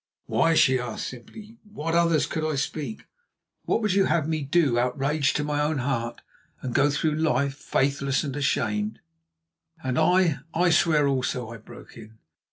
"Why?" 0.25 0.55
she 0.55 0.79
asked 0.79 1.07
simply. 1.09 1.59
"What 1.63 1.93
others 1.93 2.25
could 2.25 2.43
I 2.43 2.55
speak? 2.55 3.05
Would 3.67 3.93
you 3.93 4.05
have 4.05 4.27
me 4.27 4.41
do 4.41 4.79
outrage 4.79 5.31
to 5.35 5.43
my 5.43 5.61
own 5.61 5.77
heart 5.77 6.21
and 6.63 6.73
go 6.73 6.89
through 6.89 7.13
life 7.13 7.53
faithless 7.53 8.23
and 8.23 8.35
ashamed?" 8.35 8.97
"And 9.83 9.99
I, 9.99 10.39
I 10.55 10.71
swear 10.71 11.07
also," 11.07 11.51
I 11.51 11.57
broke 11.57 11.97
in. 11.97 12.17